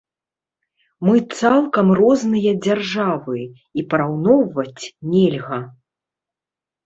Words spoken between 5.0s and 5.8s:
нельга.